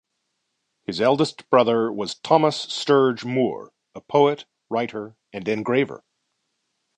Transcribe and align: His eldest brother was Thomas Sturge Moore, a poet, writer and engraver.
His 0.87 0.99
eldest 0.99 1.47
brother 1.51 1.91
was 1.91 2.15
Thomas 2.15 2.57
Sturge 2.59 3.23
Moore, 3.23 3.71
a 3.93 4.01
poet, 4.01 4.47
writer 4.67 5.15
and 5.31 5.47
engraver. 5.47 6.03